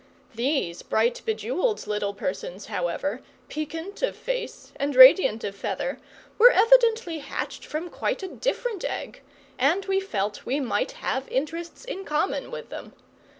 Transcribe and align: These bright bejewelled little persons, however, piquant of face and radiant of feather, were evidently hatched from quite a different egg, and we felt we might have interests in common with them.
These 0.33 0.81
bright 0.81 1.21
bejewelled 1.27 1.85
little 1.85 2.15
persons, 2.15 2.65
however, 2.65 3.21
piquant 3.49 4.01
of 4.01 4.15
face 4.15 4.71
and 4.77 4.95
radiant 4.95 5.43
of 5.43 5.53
feather, 5.55 5.99
were 6.39 6.49
evidently 6.49 7.19
hatched 7.19 7.63
from 7.63 7.87
quite 7.87 8.23
a 8.23 8.27
different 8.27 8.83
egg, 8.83 9.21
and 9.59 9.85
we 9.85 9.99
felt 9.99 10.43
we 10.43 10.59
might 10.59 10.93
have 10.93 11.27
interests 11.29 11.85
in 11.85 12.03
common 12.03 12.49
with 12.49 12.69
them. 12.69 12.93